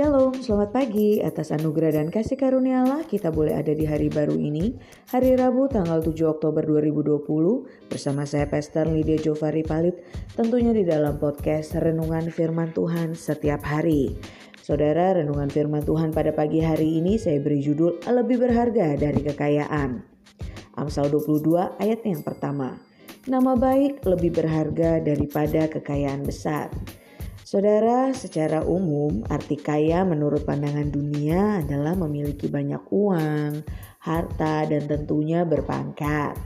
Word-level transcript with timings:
Shalom, 0.00 0.32
selamat 0.32 0.72
pagi. 0.72 1.20
Atas 1.20 1.52
anugerah 1.52 2.00
dan 2.00 2.08
kasih 2.08 2.40
karunia 2.40 2.88
Allah, 2.88 3.04
kita 3.04 3.28
boleh 3.28 3.52
ada 3.52 3.76
di 3.76 3.84
hari 3.84 4.08
baru 4.08 4.32
ini, 4.32 4.72
hari 5.12 5.36
Rabu 5.36 5.68
tanggal 5.68 6.00
7 6.00 6.24
Oktober 6.24 6.64
2020, 6.64 7.20
bersama 7.84 8.24
saya 8.24 8.48
Pastor 8.48 8.88
Lydia 8.88 9.20
Jovari 9.20 9.60
Palit, 9.60 10.00
tentunya 10.32 10.72
di 10.72 10.88
dalam 10.88 11.20
podcast 11.20 11.76
Renungan 11.76 12.32
Firman 12.32 12.72
Tuhan 12.72 13.12
setiap 13.12 13.60
hari. 13.60 14.16
Saudara, 14.64 15.20
Renungan 15.20 15.52
Firman 15.52 15.84
Tuhan 15.84 16.16
pada 16.16 16.32
pagi 16.32 16.64
hari 16.64 16.96
ini 16.96 17.20
saya 17.20 17.36
beri 17.36 17.60
judul 17.60 18.00
Lebih 18.00 18.40
Berharga 18.40 18.96
dari 18.96 19.20
Kekayaan. 19.20 20.00
Amsal 20.80 21.12
22 21.12 21.76
ayat 21.76 22.00
yang 22.08 22.24
pertama. 22.24 22.72
Nama 23.28 23.52
baik 23.52 24.00
lebih 24.08 24.32
berharga 24.32 24.96
daripada 25.04 25.68
kekayaan 25.68 26.24
besar. 26.24 26.72
Saudara, 27.50 28.14
secara 28.14 28.62
umum 28.62 29.26
arti 29.26 29.58
kaya 29.58 30.06
menurut 30.06 30.46
pandangan 30.46 30.86
dunia 30.86 31.58
adalah 31.58 31.98
memiliki 31.98 32.46
banyak 32.46 32.78
uang, 32.94 33.66
harta, 34.06 34.70
dan 34.70 34.86
tentunya 34.86 35.42
berpangkat. 35.42 36.38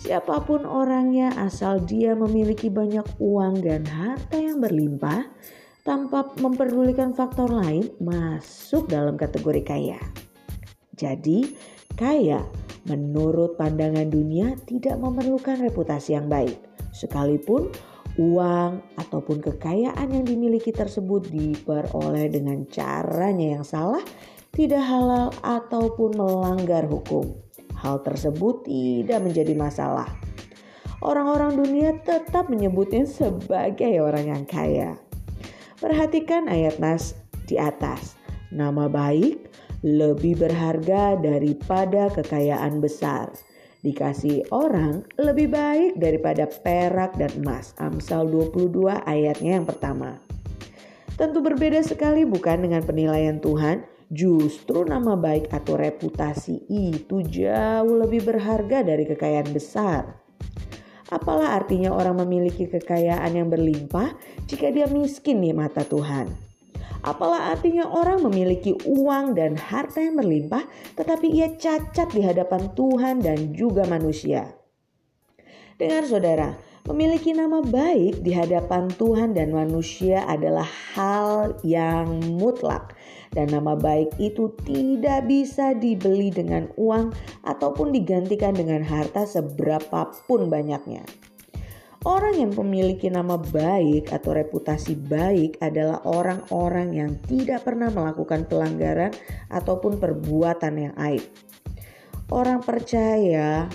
Siapa 0.00 0.48
pun 0.48 0.64
orangnya 0.64 1.28
asal 1.44 1.84
dia 1.84 2.16
memiliki 2.16 2.72
banyak 2.72 3.04
uang 3.20 3.60
dan 3.60 3.84
harta 3.84 4.40
yang 4.40 4.56
berlimpah 4.56 5.28
tanpa 5.84 6.32
memperdulikan 6.40 7.12
faktor 7.12 7.52
lain 7.52 7.92
masuk 8.00 8.88
dalam 8.88 9.20
kategori 9.20 9.60
kaya. 9.60 10.00
Jadi, 10.96 11.52
kaya 12.00 12.40
menurut 12.88 13.60
pandangan 13.60 14.08
dunia 14.08 14.56
tidak 14.64 14.96
memerlukan 15.04 15.60
reputasi 15.60 16.16
yang 16.16 16.32
baik. 16.32 16.56
Sekalipun 16.96 17.68
uang 18.16 18.96
ataupun 18.96 19.44
kekayaan 19.44 20.08
yang 20.08 20.24
dimiliki 20.24 20.72
tersebut 20.72 21.28
diperoleh 21.28 22.32
dengan 22.32 22.64
caranya 22.68 23.60
yang 23.60 23.64
salah, 23.64 24.02
tidak 24.56 24.80
halal 24.80 25.28
ataupun 25.44 26.16
melanggar 26.16 26.88
hukum. 26.88 27.36
Hal 27.76 28.00
tersebut 28.00 28.64
tidak 28.64 29.20
menjadi 29.20 29.52
masalah. 29.52 30.08
Orang-orang 31.04 31.60
dunia 31.60 31.92
tetap 32.00 32.48
menyebutnya 32.48 33.04
sebagai 33.04 34.00
orang 34.00 34.32
yang 34.32 34.44
kaya. 34.48 34.96
Perhatikan 35.76 36.48
ayat 36.48 36.80
nas 36.80 37.12
di 37.44 37.60
atas. 37.60 38.16
Nama 38.48 38.88
baik 38.88 39.44
lebih 39.84 40.40
berharga 40.40 41.20
daripada 41.20 42.08
kekayaan 42.16 42.80
besar 42.80 43.28
dikasih 43.86 44.50
orang 44.50 45.06
lebih 45.14 45.54
baik 45.54 45.94
daripada 45.94 46.50
perak 46.50 47.14
dan 47.14 47.30
emas. 47.38 47.70
Amsal 47.78 48.26
22 48.26 48.90
ayatnya 49.06 49.62
yang 49.62 49.66
pertama. 49.66 50.18
Tentu 51.14 51.38
berbeda 51.38 51.80
sekali 51.86 52.26
bukan 52.26 52.66
dengan 52.66 52.82
penilaian 52.82 53.38
Tuhan. 53.38 53.86
Justru 54.06 54.86
nama 54.86 55.18
baik 55.18 55.50
atau 55.50 55.74
reputasi 55.74 56.66
itu 56.70 57.26
jauh 57.26 57.94
lebih 57.98 58.22
berharga 58.22 58.86
dari 58.86 59.02
kekayaan 59.02 59.50
besar. 59.50 60.14
Apalah 61.10 61.58
artinya 61.58 61.94
orang 61.94 62.22
memiliki 62.22 62.66
kekayaan 62.66 63.34
yang 63.34 63.50
berlimpah 63.50 64.14
jika 64.46 64.70
dia 64.70 64.86
miskin 64.90 65.42
di 65.42 65.50
mata 65.50 65.82
Tuhan? 65.82 66.45
Apalah 67.06 67.54
artinya 67.54 67.86
orang 67.86 68.18
memiliki 68.26 68.74
uang 68.82 69.38
dan 69.38 69.54
harta 69.54 70.02
yang 70.02 70.18
berlimpah, 70.18 70.66
tetapi 70.98 71.30
ia 71.30 71.54
cacat 71.54 72.10
di 72.10 72.18
hadapan 72.26 72.66
Tuhan 72.74 73.22
dan 73.22 73.54
juga 73.54 73.86
manusia. 73.86 74.58
Dengar 75.78 76.02
saudara, 76.02 76.58
memiliki 76.90 77.30
nama 77.30 77.62
baik 77.62 78.26
di 78.26 78.34
hadapan 78.34 78.90
Tuhan 78.90 79.38
dan 79.38 79.54
manusia 79.54 80.26
adalah 80.26 80.66
hal 80.98 81.54
yang 81.62 82.18
mutlak. 82.42 82.98
Dan 83.30 83.54
nama 83.54 83.78
baik 83.78 84.18
itu 84.18 84.50
tidak 84.66 85.30
bisa 85.30 85.78
dibeli 85.78 86.34
dengan 86.34 86.66
uang 86.74 87.14
ataupun 87.46 87.94
digantikan 87.94 88.50
dengan 88.50 88.82
harta 88.82 89.28
seberapapun 89.28 90.50
banyaknya. 90.50 91.06
Orang 92.06 92.38
yang 92.38 92.54
memiliki 92.54 93.10
nama 93.10 93.34
baik 93.34 94.14
atau 94.14 94.30
reputasi 94.30 94.94
baik 94.94 95.58
adalah 95.58 96.06
orang-orang 96.06 96.94
yang 96.94 97.10
tidak 97.26 97.66
pernah 97.66 97.90
melakukan 97.90 98.46
pelanggaran 98.46 99.10
ataupun 99.50 99.98
perbuatan 99.98 100.74
yang 100.78 100.94
aib. 101.02 101.26
Orang 102.30 102.62
percaya 102.62 103.66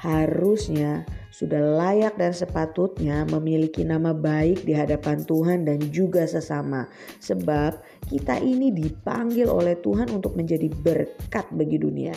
harusnya 0.00 1.04
sudah 1.28 1.60
layak 1.60 2.16
dan 2.16 2.32
sepatutnya 2.32 3.28
memiliki 3.28 3.84
nama 3.84 4.16
baik 4.16 4.64
di 4.64 4.72
hadapan 4.72 5.20
Tuhan 5.20 5.68
dan 5.68 5.76
juga 5.92 6.24
sesama, 6.24 6.88
sebab 7.20 7.84
kita 8.08 8.40
ini 8.40 8.72
dipanggil 8.72 9.44
oleh 9.44 9.76
Tuhan 9.84 10.08
untuk 10.08 10.40
menjadi 10.40 10.72
berkat 10.72 11.52
bagi 11.52 11.76
dunia. 11.76 12.16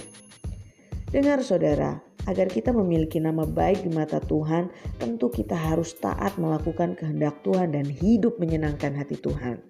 Dengar, 1.12 1.44
saudara, 1.44 2.07
Agar 2.28 2.52
kita 2.52 2.76
memiliki 2.76 3.24
nama 3.24 3.48
baik 3.48 3.88
di 3.88 3.92
mata 3.96 4.20
Tuhan, 4.20 4.68
tentu 5.00 5.32
kita 5.32 5.56
harus 5.56 5.96
taat 5.96 6.36
melakukan 6.36 7.00
kehendak 7.00 7.40
Tuhan 7.48 7.72
dan 7.72 7.88
hidup 7.88 8.36
menyenangkan 8.36 8.92
hati 9.00 9.16
Tuhan. 9.16 9.64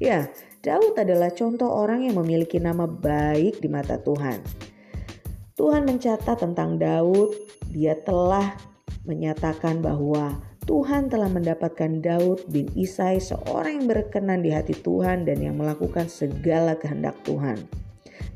Ya, 0.00 0.32
Daud 0.64 0.96
adalah 0.96 1.28
contoh 1.36 1.68
orang 1.68 2.08
yang 2.08 2.16
memiliki 2.16 2.56
nama 2.56 2.88
baik 2.88 3.60
di 3.60 3.68
mata 3.68 4.00
Tuhan. 4.00 4.40
Tuhan 5.56 5.84
mencatat 5.84 6.36
tentang 6.40 6.80
Daud, 6.80 7.32
dia 7.72 7.96
telah 7.96 8.56
menyatakan 9.04 9.80
bahwa 9.84 10.36
Tuhan 10.66 11.06
telah 11.06 11.30
mendapatkan 11.30 12.02
Daud 12.02 12.42
bin 12.50 12.66
Isai 12.74 13.22
seorang 13.22 13.84
yang 13.84 13.86
berkenan 13.86 14.42
di 14.42 14.50
hati 14.50 14.74
Tuhan 14.74 15.22
dan 15.22 15.38
yang 15.38 15.54
melakukan 15.54 16.10
segala 16.10 16.74
kehendak 16.74 17.14
Tuhan. 17.22 17.85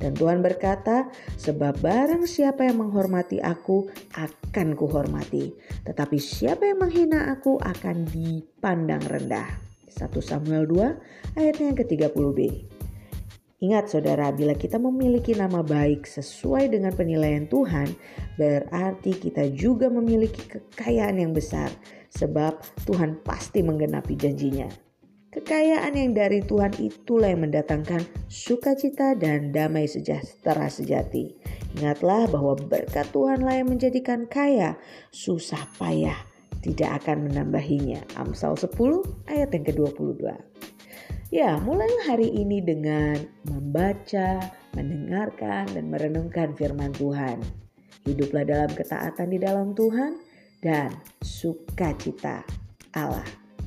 Dan 0.00 0.16
Tuhan 0.16 0.40
berkata, 0.40 1.12
sebab 1.36 1.76
barang 1.80 2.24
siapa 2.24 2.64
yang 2.64 2.80
menghormati 2.80 3.38
aku 3.40 3.92
akan 4.16 4.72
kuhormati. 4.72 5.52
Tetapi 5.84 6.16
siapa 6.16 6.64
yang 6.64 6.80
menghina 6.80 7.28
aku 7.32 7.60
akan 7.60 8.08
dipandang 8.08 9.04
rendah. 9.04 9.60
1 9.90 10.08
Samuel 10.24 10.64
2 10.64 11.36
ayatnya 11.36 11.66
yang 11.74 11.78
ke-30b. 11.78 12.38
Ingat 13.60 13.92
saudara, 13.92 14.32
bila 14.32 14.56
kita 14.56 14.80
memiliki 14.80 15.36
nama 15.36 15.60
baik 15.60 16.08
sesuai 16.08 16.72
dengan 16.72 16.96
penilaian 16.96 17.44
Tuhan, 17.44 17.92
berarti 18.40 19.12
kita 19.20 19.52
juga 19.52 19.92
memiliki 19.92 20.48
kekayaan 20.48 21.20
yang 21.20 21.36
besar, 21.36 21.68
sebab 22.08 22.56
Tuhan 22.88 23.20
pasti 23.20 23.60
menggenapi 23.60 24.16
janjinya. 24.16 24.89
Kekayaan 25.30 25.94
yang 25.94 26.10
dari 26.10 26.42
Tuhan 26.42 26.74
itulah 26.82 27.30
yang 27.30 27.46
mendatangkan 27.46 28.02
sukacita 28.26 29.14
dan 29.14 29.54
damai 29.54 29.86
sejahtera 29.86 30.66
sejati. 30.66 31.38
Ingatlah 31.78 32.26
bahwa 32.26 32.58
berkat 32.58 33.06
Tuhanlah 33.14 33.62
yang 33.62 33.70
menjadikan 33.70 34.26
kaya, 34.26 34.74
susah 35.14 35.70
payah 35.78 36.18
tidak 36.60 37.02
akan 37.02 37.30
menambahinya. 37.30 38.02
Amsal 38.18 38.58
10 38.58 38.74
ayat 39.30 39.48
yang 39.54 39.64
ke-22. 39.64 40.22
Ya, 41.30 41.56
mulailah 41.62 42.10
hari 42.10 42.26
ini 42.26 42.58
dengan 42.58 43.22
membaca, 43.46 44.50
mendengarkan, 44.74 45.70
dan 45.70 45.84
merenungkan 45.88 46.58
firman 46.58 46.90
Tuhan. 46.98 47.38
Hiduplah 48.02 48.42
dalam 48.42 48.70
ketaatan 48.74 49.30
di 49.30 49.38
dalam 49.38 49.70
Tuhan 49.78 50.18
dan 50.58 50.90
sukacita 51.22 52.42
Allah. 52.98 53.24